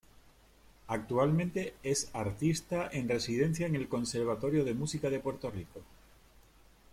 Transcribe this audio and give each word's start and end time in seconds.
Actualmente 0.87 1.75
es 1.83 2.09
artista 2.13 2.89
en 2.91 3.07
residencia 3.07 3.67
en 3.67 3.75
el 3.75 3.87
Conservatorio 3.87 4.63
de 4.65 4.73
Música 4.73 5.11
de 5.11 5.19
Puerto 5.19 5.51
Rico. 5.51 5.79